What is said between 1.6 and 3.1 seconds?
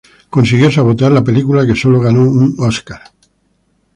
que sólo ganó un Óscar.